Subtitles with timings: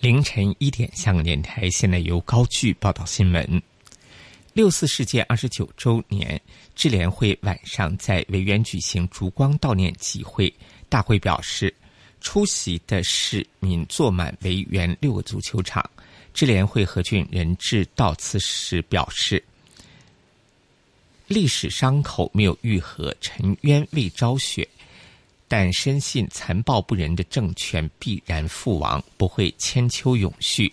[0.00, 3.60] 凌晨一点，香港电台现在由高炬报道新闻。
[4.52, 6.40] 六四事件二十九周年，
[6.76, 10.52] 智联会晚上在维园举行烛光悼念集会。
[10.88, 11.74] 大会表示，
[12.20, 15.84] 出席的市民坐满维园六个足球场。
[16.32, 19.42] 智联会何俊仁致悼词时表示，
[21.26, 24.66] 历史伤口没有愈合，沉冤未昭雪。
[25.48, 30.70] 但深信残暴不仁的政权必然覆亡，不会千秋永续。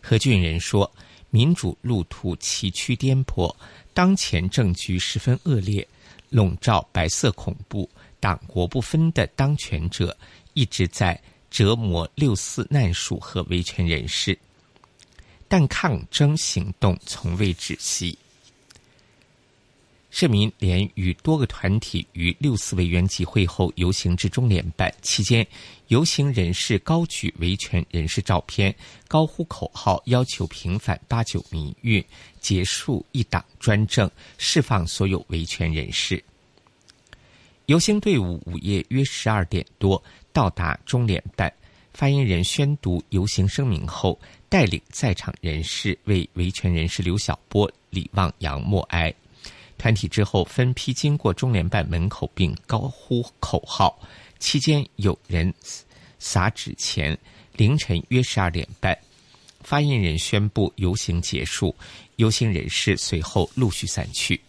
[0.00, 0.88] 何俊仁说
[1.30, 3.52] ：“民主路途崎岖颠簸，
[3.92, 5.86] 当前政局十分恶劣，
[6.30, 10.16] 笼罩白色恐怖、党国不分的当权者
[10.52, 11.20] 一直在
[11.50, 14.38] 折磨六四难属和维权人士，
[15.48, 18.16] 但抗争行动从未止息。”
[20.16, 25.44] 市民联与多个团体于六四委员集会后游行至中联办，期间，
[25.88, 28.72] 游行人士高举维权人士照片，
[29.08, 32.02] 高呼口号，要求平反八九民运，
[32.38, 36.22] 结束一党专政，释放所有维权人士。
[37.66, 40.00] 游行队伍午夜约十二点多
[40.32, 41.52] 到达中联办，
[41.92, 44.16] 发言人宣读游行声明后，
[44.48, 49.12] 带领在场人士为维权人士刘晓波、李望洋默哀。
[49.78, 53.98] 团体之后分批经过中联办门口，并高呼口号。
[54.38, 55.52] 期间有人
[56.18, 57.16] 撒纸钱。
[57.56, 58.98] 凌晨约十二点半，
[59.60, 61.72] 发言人宣布游行结束，
[62.16, 64.40] 游行人士随后陆续散去。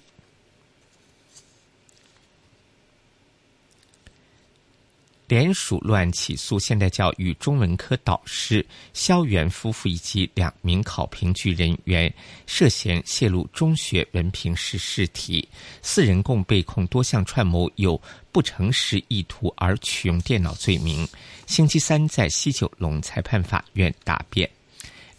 [5.28, 12.12] 联署乱起诉现代教育中文科导师萧元夫妇以及两名考评局人员，
[12.46, 15.48] 涉嫌泄露中学文凭试试题，
[15.82, 18.00] 四人共被控多项串谋有
[18.32, 21.08] 不诚实意图而取用电脑罪名。
[21.48, 24.48] 星期三在西九龙裁判法院答辩。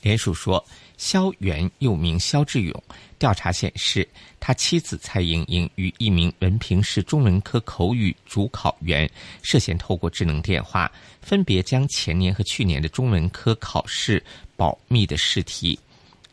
[0.03, 0.65] 联署说，
[0.97, 2.83] 萧元又名肖志勇。
[3.19, 4.07] 调查显示，
[4.39, 9.11] 他妻子蔡莹莹与一名文凭市中文科口语主考员
[9.43, 10.91] 涉嫌透过智能电话，
[11.23, 14.23] 分别将前年和去年的中文科考试
[14.57, 15.79] 保密的试题，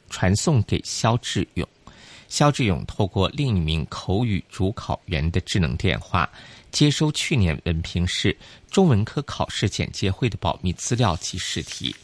[0.09, 1.67] 传送给肖志勇。
[2.27, 6.27] 肖志勇透过另一名口语主考员的智能电话，
[6.71, 8.35] 接收去年文凭市
[8.71, 11.95] 中文科考试简介会的保密资料及试题。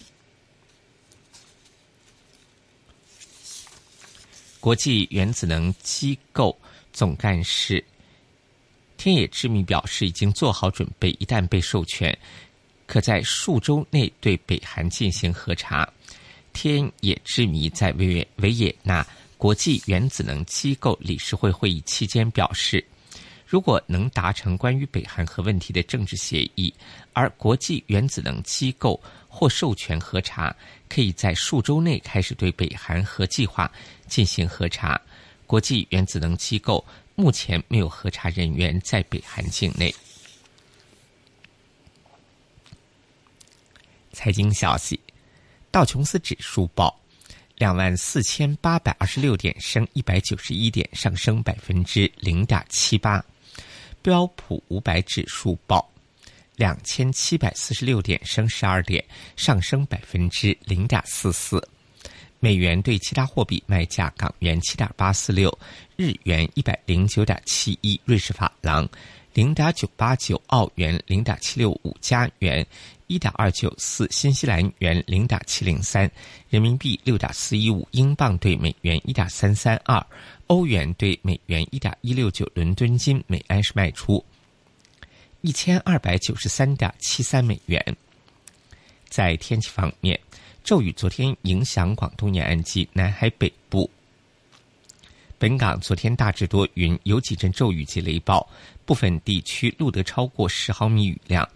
[4.61, 6.57] 国际原子能机构
[6.91, 7.81] 总干事
[8.97, 12.15] 天野智弥表示，已经做好准备，一旦被授权，
[12.85, 15.87] 可在数周内对北韩进行核查。
[16.51, 19.05] 天野智弥在维也维也纳
[19.37, 22.83] 国际原子能机构理事会会议期间表示，
[23.47, 26.73] 如果能达成关于北韩核问题的政治协议，
[27.13, 28.99] 而国际原子能机构
[29.29, 30.53] 获授权核查，
[30.89, 33.71] 可以在数周内开始对北韩核计划。
[34.09, 34.99] 进行核查。
[35.47, 36.83] 国际原子能机构
[37.15, 39.93] 目前没有核查人员在北韩境内。
[44.11, 44.99] 财经消息：
[45.71, 46.95] 道琼斯指数报
[47.55, 53.19] 两万四千八百二十六点，升一百九十一点，上升百分之零点七八；
[54.03, 55.89] 标普五百指数报
[56.57, 59.03] 两千七百四十六点，升十二点，
[59.35, 61.59] 上升百分之零点四四。
[62.41, 65.55] 美元对其他货币卖价：港元七点八四六，
[65.97, 68.87] 日元一百零九点七一，瑞士法郎
[69.33, 72.65] 零点九八九，澳元零点七六五，加元
[73.07, 76.09] 一点二九四，新西兰元零点七零三，
[76.49, 80.03] 人民币六点四一五，英镑兑美元一点三三二，
[80.47, 84.23] 欧元兑美元一点一六九，伦敦金每安司卖出
[85.41, 87.83] 一千二百九十三点七三美元。
[89.09, 90.17] 在天气方面。
[90.63, 93.89] 骤雨昨天影响广东沿岸及南海北部。
[95.37, 98.45] 本港昨天大致多云，有几阵骤雨及雷暴，
[98.85, 101.47] 部分地区录得超过十毫米雨量。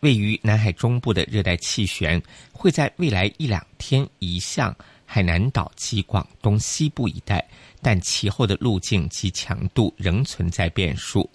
[0.00, 2.22] 位于南海中部的热带气旋
[2.52, 4.74] 会在未来一两天移向
[5.04, 7.44] 海南岛及广东西部一带，
[7.82, 11.28] 但其后的路径及强度仍存在变数。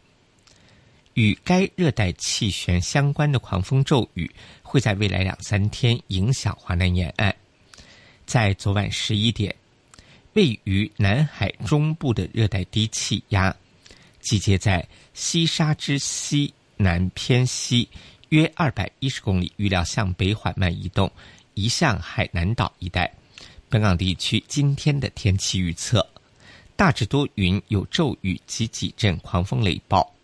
[1.15, 4.31] 与该热带气旋相关的狂风骤雨。
[4.71, 7.35] 会在未来两三天影响华南沿岸。
[8.25, 9.53] 在昨晚十一点，
[10.31, 13.53] 位于南海中部的热带低气压
[14.21, 17.85] 集结在西沙之西南偏西
[18.29, 21.12] 约二百一十公里，预料向北缓慢移动，
[21.53, 23.12] 移向海南岛一带。
[23.68, 26.07] 本港地区今天的天气预测：
[26.77, 30.15] 大致多云，有骤雨及几阵狂风雷暴。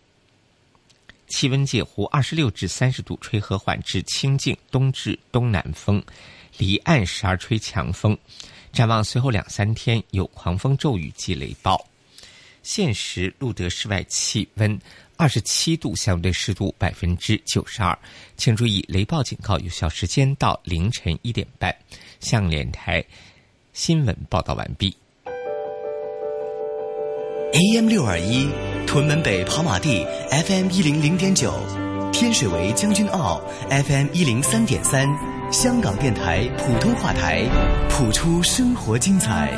[1.28, 6.02] 气温介乎二十六至三十度，吹和缓至清劲东至东南风，
[6.56, 8.16] 离岸时而吹强风。
[8.72, 11.82] 展望随后两三天有狂风骤雨及雷暴。
[12.62, 14.78] 现时路德室外气温
[15.16, 17.96] 二十七度，相对湿度百分之九十二，
[18.36, 21.74] 请注意雷暴警告有效时间到凌晨一点半。
[22.20, 23.04] 向联台
[23.72, 24.94] 新闻报道完毕。
[27.52, 28.46] AM 六二一，
[28.86, 31.50] 屯门北跑马地，FM 一零零点九，
[32.12, 33.40] 天水围将军澳
[33.70, 35.08] ，FM 一零三点三，
[35.50, 37.44] 香港电台普通话台，
[37.88, 39.50] 谱出生活精彩。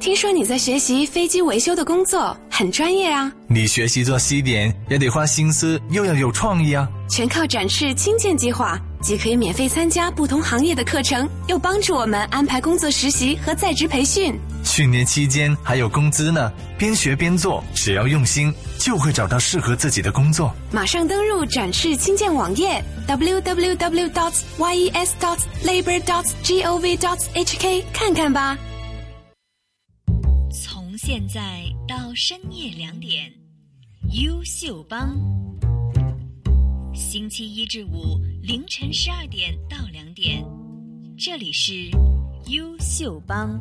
[0.00, 3.30] 听说你在学习飞机维修的工作，很专业啊！
[3.48, 6.88] 你学习做西点也得花心思，又要有创意啊！
[7.06, 8.80] 全靠展翅轻建计划。
[9.02, 14.32] 既可以免费参加不同行业的课程，又帮助我们安排工作实习和在职培训。
[14.64, 20.54] 训练期间还有工资呢，边学边做，只要用心，就会找到适合自己的工作。
[20.70, 23.74] 马上登录展示新建网页 www.
[23.74, 25.08] d o t yes.
[25.18, 26.00] dots labor.
[26.04, 26.98] d o t gov.
[26.98, 28.56] dots hk 看看吧。
[30.62, 31.40] 从现在
[31.88, 33.32] 到深夜两点，
[34.22, 35.10] 优秀帮。
[36.94, 40.44] 星期一至五凌晨十二点到两点，
[41.16, 41.72] 这里是
[42.48, 43.58] 优秀帮。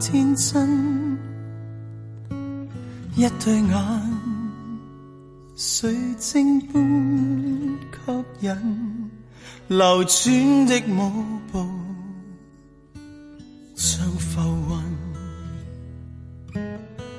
[0.00, 0.66] 天真，
[3.16, 4.18] 一对眼，
[5.54, 9.10] 水晶般吸引，
[9.68, 11.12] 流转的舞
[11.52, 11.68] 步
[13.76, 14.40] 像浮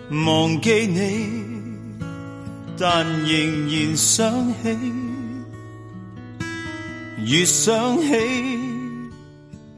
[0.10, 0.25] 云。
[0.25, 1.45] 忘记你，
[2.80, 5.00] 但仍然想起，
[7.28, 8.19] 越想起，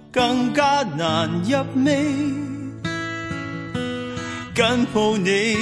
[0.10, 2.43] 更加难入味。
[4.56, 5.56] 紧抱你，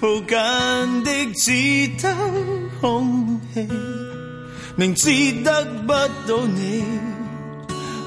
[0.00, 2.16] 抱紧的只得
[2.80, 3.66] 空气，
[4.76, 5.10] 明知
[5.42, 6.84] 得不到你，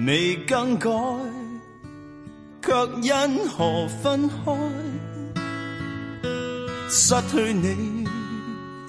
[0.06, 0.92] 未更改，
[2.62, 4.54] 却因何分开？
[6.88, 8.06] 失去你，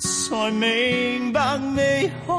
[0.00, 2.34] 才明白未可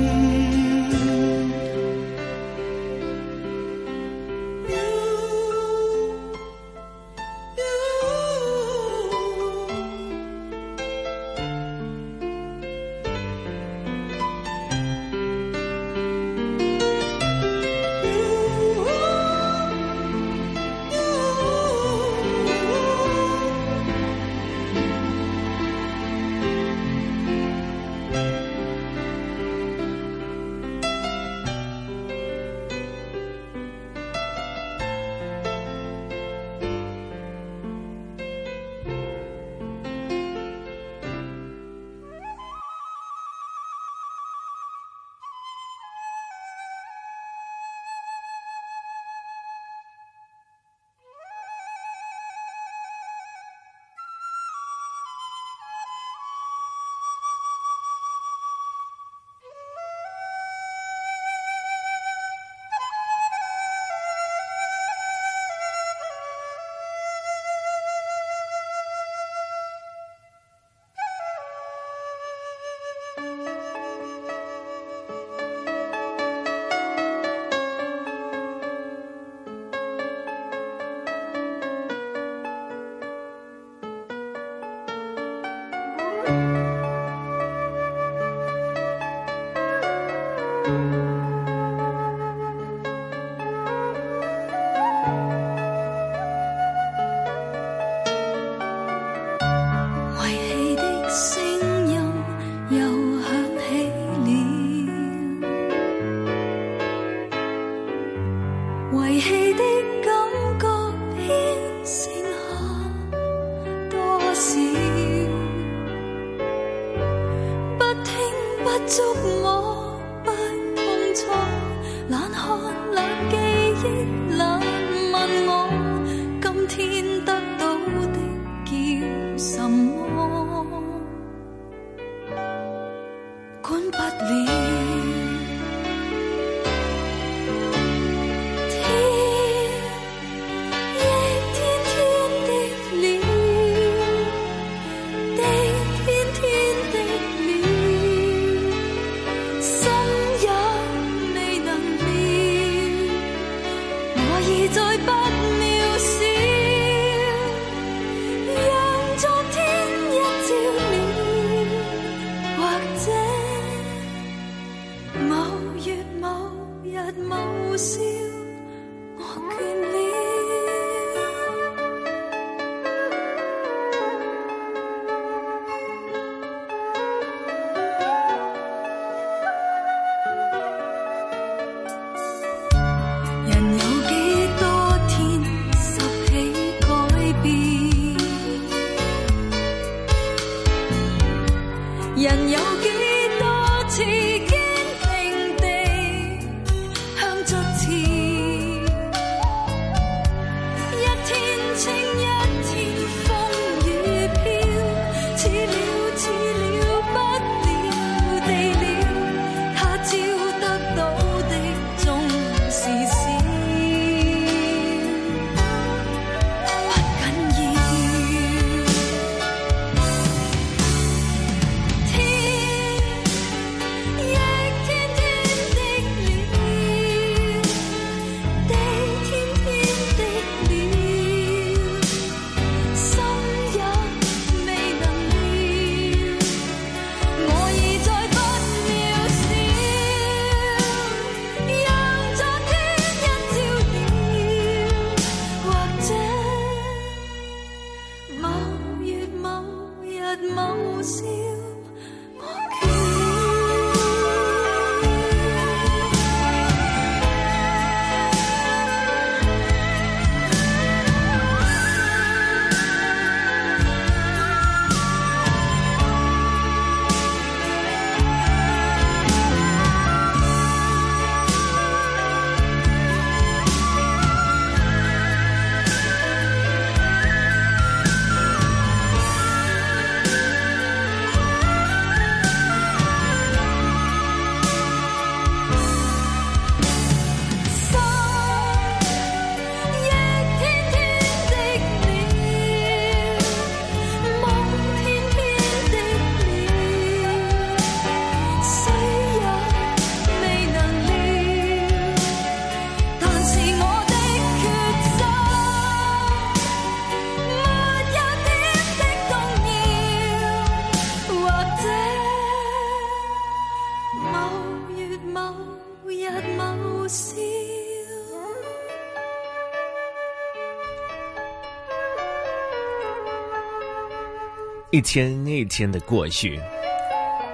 [324.97, 326.59] 一天一天的过去，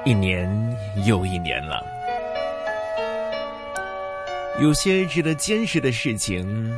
[0.05, 0.49] 一年
[1.05, 1.85] 又一年了。
[4.61, 6.73] 有些值得坚持的事情，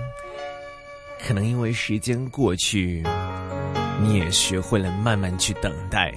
[1.23, 3.03] 可能因为时间过去，
[4.01, 6.11] 你也学会了慢慢去等待，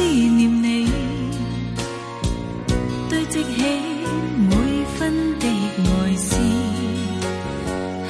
[0.00, 0.86] 思念你，
[3.10, 3.62] 堆积起
[4.48, 4.56] 每
[4.98, 6.36] 分的爱思。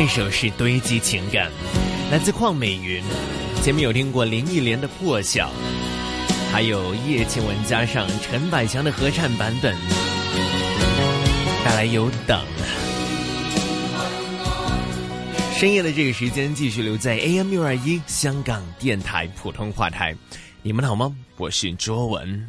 [0.06, 1.50] 这首是堆积情感，
[2.12, 3.02] 来自邝美云。
[3.64, 5.48] 前面有听过林忆莲的《破晓》，
[6.52, 9.74] 还有叶倩文加上陈百强的合唱版本。
[11.64, 12.38] 带来有等。
[15.58, 20.14] 深夜的这个时间，继续留在 AM 六二一香港电台普通话台。
[20.64, 21.16] 你们好吗？
[21.38, 22.46] 我是卓文。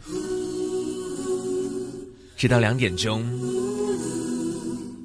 [2.37, 3.23] 直到两点钟。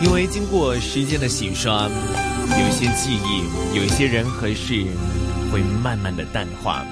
[0.00, 4.84] 因为经过时间的洗刷，有些记忆，有一些人和事，
[5.50, 6.86] 会慢慢的淡化。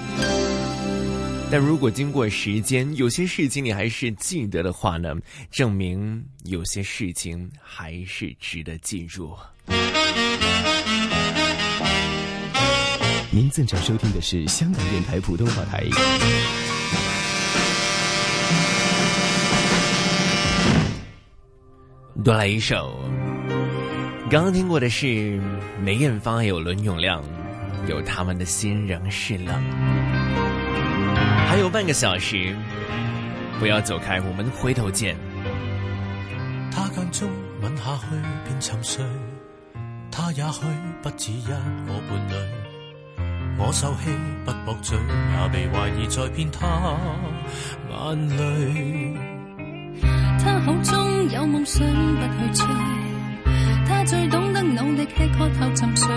[1.49, 5.15] 但如果经过时间，有些事情你还是记得的话呢？
[5.49, 9.33] 证明有些事情还是值得进入。
[13.31, 15.87] 您正在收听的是香港电台普通话台。
[22.25, 22.99] 多来一首。
[24.31, 25.39] 刚刚听过的是
[25.83, 27.23] 梅艳芳，有伦永亮，
[27.87, 29.49] 有他们的《心仍是冷》，
[31.47, 32.57] 还有半个小时，
[33.61, 35.15] 不要走开，我们回头见。
[36.73, 37.29] 他暗中
[37.61, 38.07] 吻下去，
[38.49, 39.05] 变沉睡。
[40.11, 40.63] 他也许
[41.03, 42.35] 不只一个伴侣。
[43.59, 44.11] 我受气
[44.47, 46.97] 不驳嘴，也被怀疑在骗他
[48.09, 48.37] 眼
[49.25, 49.34] 泪。
[50.45, 51.83] 他口中有梦想，
[52.21, 52.67] 不去追。
[53.89, 56.09] 他最懂得努力吃苦头，沉睡。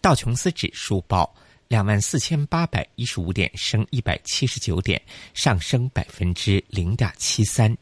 [0.00, 1.34] 道琼斯指数报
[1.68, 5.00] 两万四千八百一十五点，升一百七十九点，
[5.34, 7.76] 上升百分之零点七三。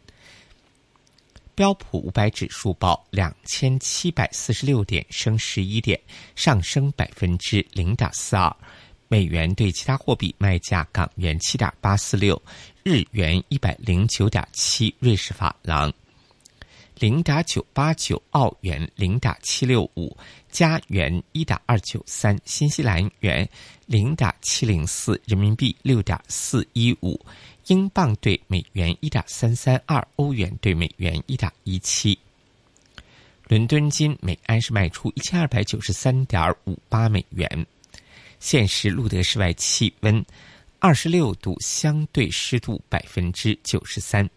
[1.55, 5.99] 标普五百指数报两千七百四十六点，升十一点，
[6.35, 8.55] 上升百分之零点四二。
[9.15, 12.43] 美元对其他货币卖价：港元七点八四六，
[12.83, 15.93] 日元一百零九点七，瑞士法郎
[16.99, 20.19] 零点九八九，澳元零点七六五，
[20.51, 23.49] 加元一点二九三，新西兰元
[23.87, 27.25] 零点七零四，人民币六点四一五，
[27.69, 32.19] 英镑兑美元一点三三二，欧元兑美元一点一七。
[33.47, 37.65] 伦敦金每安司卖出一千二百九十三点五八美元。
[38.45, 40.23] 现时路德室外气温
[40.79, 44.29] 二十六度，相对湿度百分之九十三，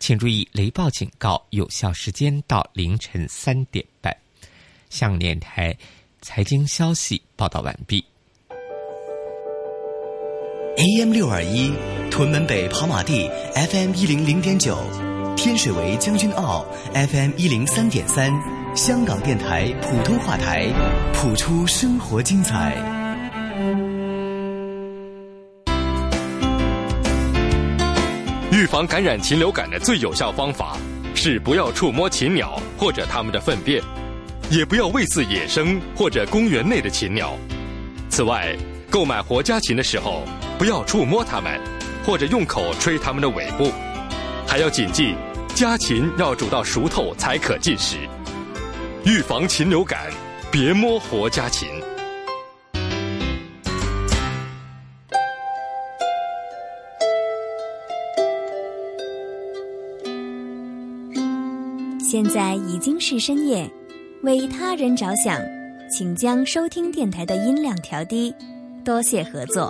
[0.00, 4.14] 请注意雷暴警告有效时间到凌晨三点半。
[4.90, 5.72] 向港电台
[6.20, 8.04] 财经消息报道完毕。
[10.76, 11.72] AM 六二一，
[12.10, 14.76] 屯门北跑马地，FM 一零零点九，
[15.36, 18.32] 天水围将军澳，FM 一零三点三，
[18.76, 20.66] 香港电台普通话台，
[21.14, 23.03] 普出生活精彩。
[28.56, 30.76] 预防感染禽流感的最有效方法
[31.16, 33.82] 是不要触摸禽鸟或者它们的粪便，
[34.48, 37.36] 也不要喂饲野生或者公园内的禽鸟。
[38.08, 38.56] 此外，
[38.88, 40.22] 购买活家禽的时候
[40.56, 41.60] 不要触摸它们，
[42.06, 43.72] 或者用口吹它们的尾部。
[44.46, 45.16] 还要谨记，
[45.56, 47.96] 家禽要煮到熟透才可进食。
[49.04, 50.06] 预防禽流感，
[50.52, 51.68] 别摸活家禽。
[62.14, 63.68] 现在已经是深夜，
[64.22, 65.36] 为他人着想，
[65.90, 68.32] 请将收听电台的音量调低，
[68.84, 69.68] 多谢合作。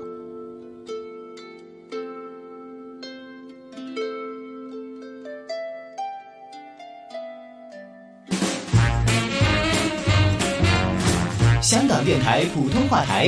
[11.63, 13.27] 香港电台普通话台，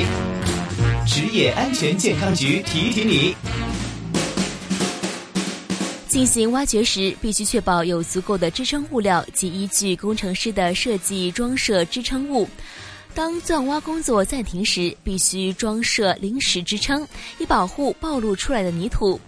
[1.06, 3.34] 职业安全健康局提醒你。
[6.08, 12.48] 进行挖掘时，必须确保有足够的支撑物料及依据工程师的设计装设支撑物。
[13.12, 17.06] 当钻挖工作暂停时，必须装设临时支撑，
[17.38, 19.18] 以保护暴露出来的泥土。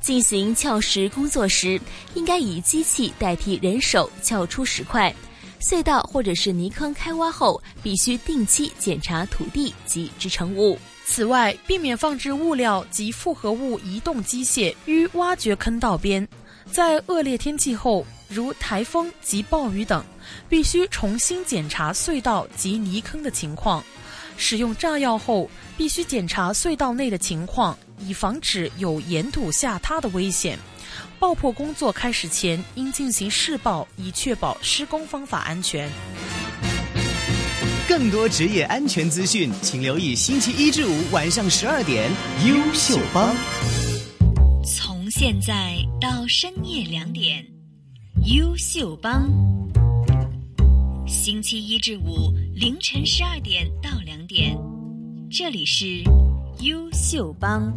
[0.00, 1.80] 进行撬石工作时，
[2.14, 5.12] 应该以机器代替人手撬出石块。
[5.60, 10.78] 隧道或者是泥坑开挖后，必须定期检查土地及支撑物。
[11.10, 16.26] 此外，避免放置物料及复合物移动机械于挖掘坑道边。
[16.70, 20.04] 在恶劣天气后，如台风及暴雨等，
[20.50, 23.82] 必须重新检查隧道及泥坑的情况。
[24.36, 30.58] 使用炸药后，必须检查隧道内的情况，以防止有岩土下塌的危险。
[31.18, 35.90] 爆破工作开始前，应进行试爆，以确保施工方法安全。
[37.88, 42.10] 更多职业安全资讯，请留意星期一至五晚上十二点
[42.46, 43.34] 《优秀帮》。
[44.76, 47.42] 从现在到深夜两点，
[48.36, 49.26] 《优秀帮》。
[51.08, 54.54] 星期一至五凌晨十二点到两点，
[55.30, 55.84] 这里是
[56.60, 57.72] 《优秀帮》。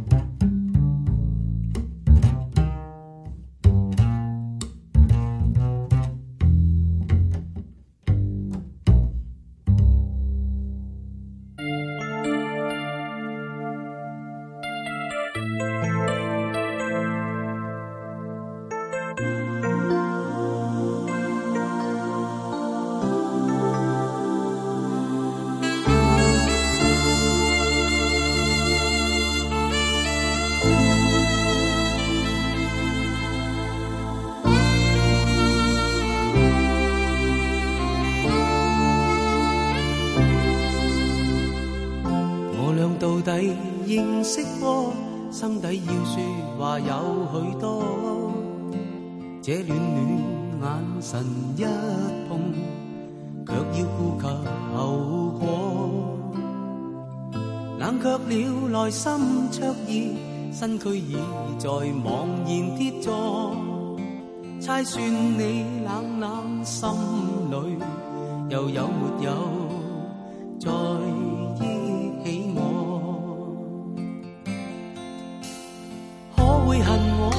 [58.92, 59.10] 心
[59.52, 60.14] 灼已
[60.52, 61.14] 身躯已
[61.58, 63.56] 在茫然跌坐。
[64.60, 66.88] 猜算你冷冷心
[67.50, 67.78] 里
[68.50, 69.32] 又有没有
[70.60, 70.70] 再
[71.62, 71.64] 忆
[72.24, 73.02] 起我？
[76.36, 77.32] 可会恨我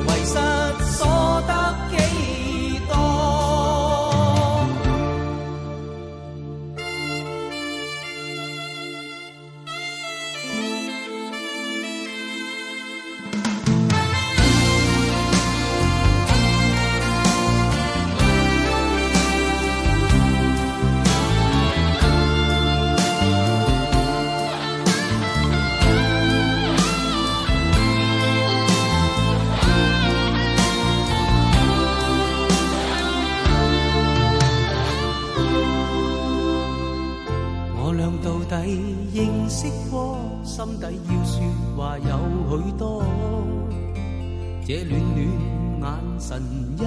[46.22, 46.40] 神
[46.78, 46.84] 一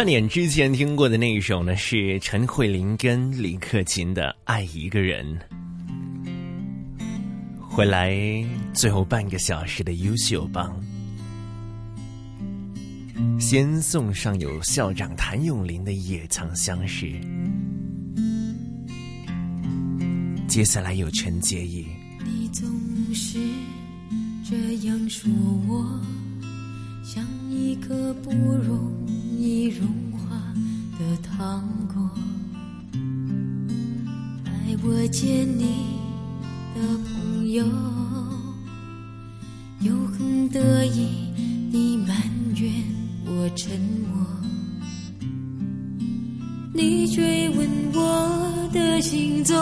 [0.00, 5.26] 换点之前听过的那一首呢，是陈慧琳跟李克勤的《爱一个人》。
[7.60, 8.16] 回来
[8.72, 10.82] 最后半个小时的优秀榜，
[13.38, 17.04] 先送上有校长谭咏麟的《也曾相识》。
[20.48, 21.84] 接下来有陈洁仪。
[22.24, 22.64] 你总
[23.14, 23.38] 是
[24.50, 24.56] 这
[24.88, 25.30] 样说
[25.68, 25.84] 我
[27.04, 28.98] 像一个不容。
[29.42, 29.88] 已融
[30.18, 30.36] 化
[30.98, 32.10] 的糖果，
[34.44, 34.50] 带
[34.84, 35.96] 我见你
[36.74, 37.64] 的朋友，
[39.80, 41.08] 又很得意。
[41.72, 42.14] 你埋
[42.60, 42.70] 怨
[43.28, 43.72] 我沉
[44.12, 44.26] 默，
[46.74, 49.54] 你追问我的行踪，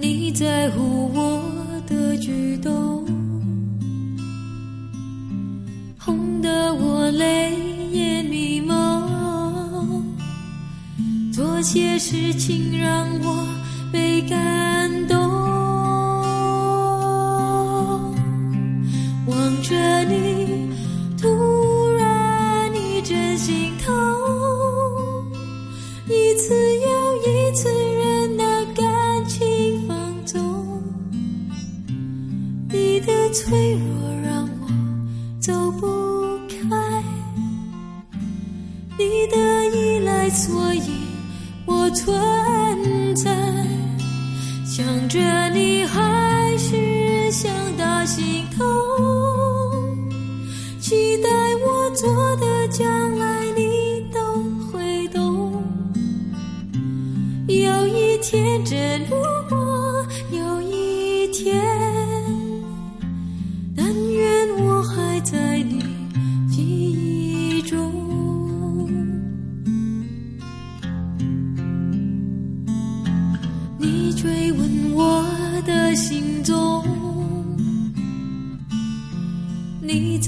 [0.00, 2.99] 你在乎我的举动。
[11.72, 13.46] 些事情让我
[13.92, 14.69] 倍感。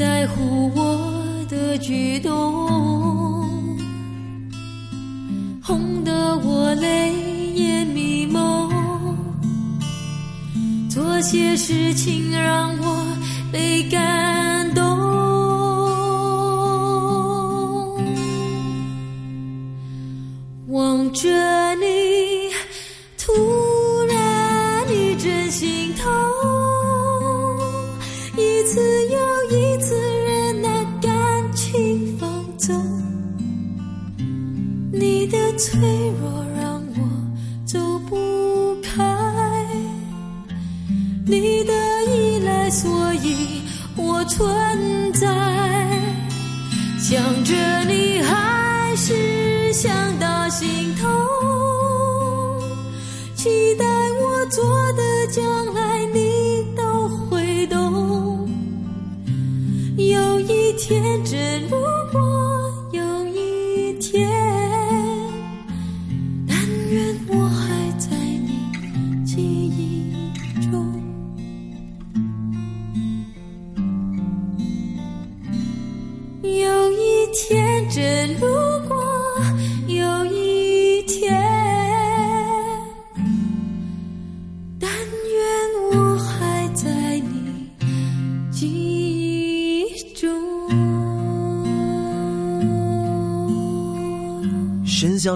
[0.02, 2.28] 在乎我的举动，
[5.62, 7.14] 红得我泪
[7.54, 8.68] 眼迷蒙，
[10.90, 13.06] 做些事情让我
[13.52, 14.51] 倍感。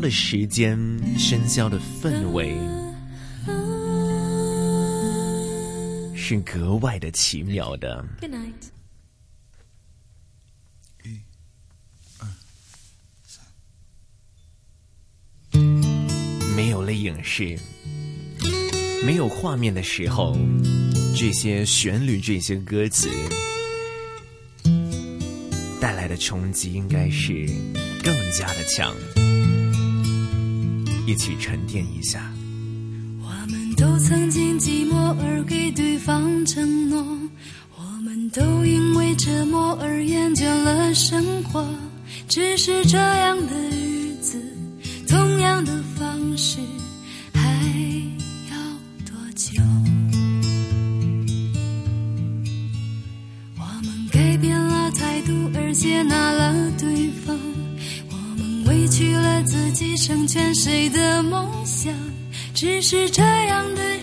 [0.00, 0.78] 的时间，
[1.18, 2.54] 喧嚣的氛围
[6.14, 8.04] 是格外的奇妙的。
[16.54, 17.58] 没有了影视，
[19.04, 20.36] 没有画面的时候，
[21.14, 23.10] 这些旋律、这些歌词
[25.80, 27.46] 带来的冲击，应该是
[28.02, 28.94] 更加的强。
[31.06, 32.28] 一起沉淀一下。
[33.22, 36.98] 我们都曾经寂寞而给对方承诺，
[37.76, 41.64] 我们都因为折磨而厌倦了生活，
[42.28, 43.85] 只是这样的。
[60.68, 61.94] 谁的梦想，
[62.52, 63.95] 只是这样的？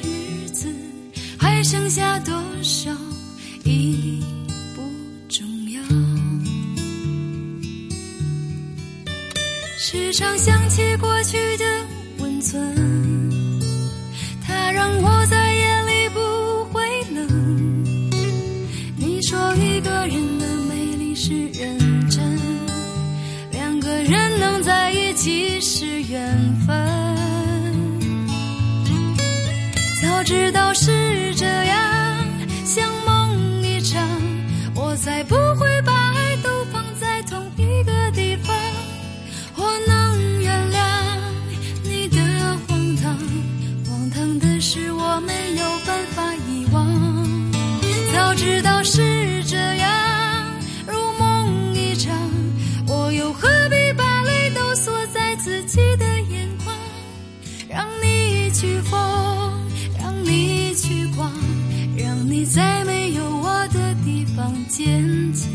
[64.74, 65.48] 坚强。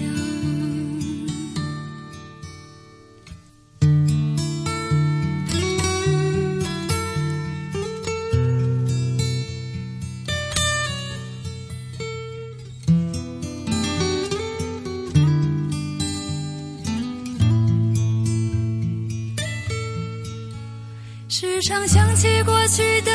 [21.28, 23.10] 时常想起过去的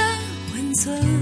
[0.54, 1.13] 温存。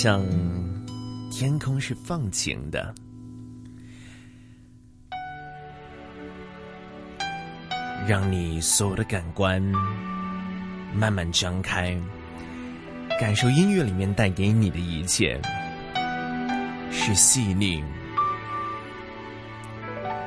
[0.00, 0.24] 像
[1.28, 2.94] 天空是放晴的，
[8.06, 9.60] 让你所有的感官
[10.94, 12.00] 慢慢张开，
[13.20, 15.36] 感受音乐里面带给你的一切，
[16.92, 17.82] 是细腻，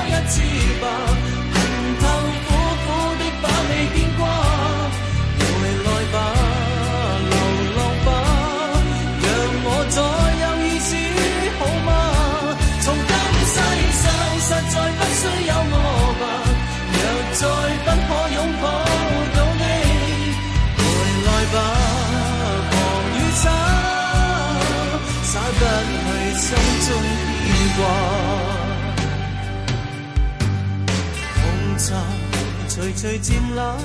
[33.08, 33.76] 随渐冷，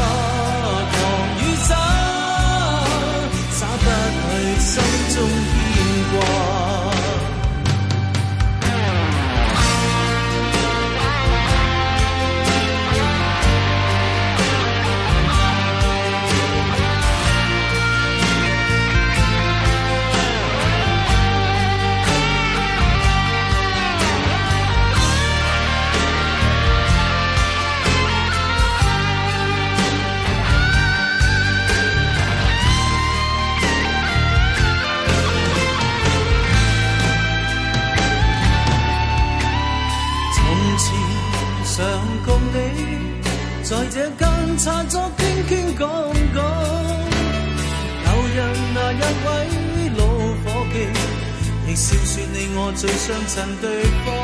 [52.74, 54.14] 最相衬对方，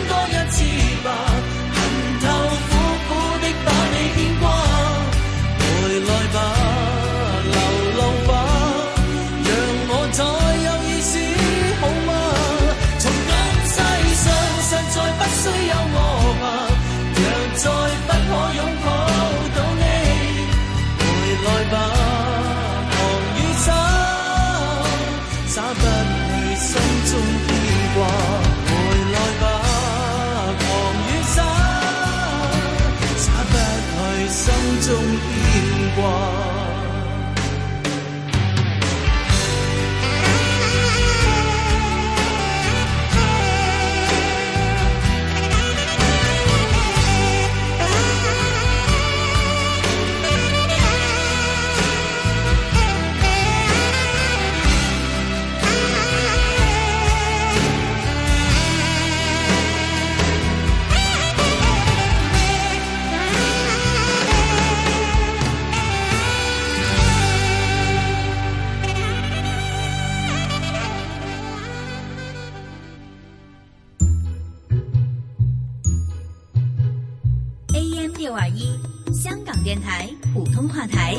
[79.22, 81.14] 香港电台普通话台，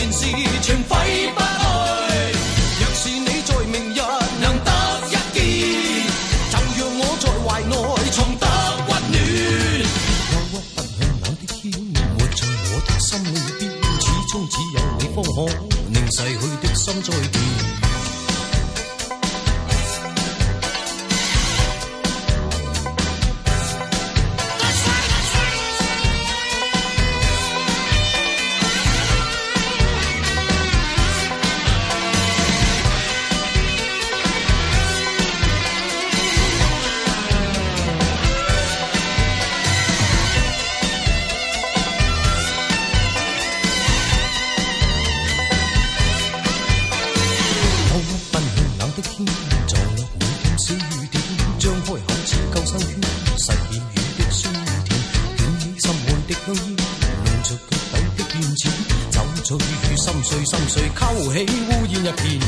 [60.76, 62.45] 谁勾起乌烟一片？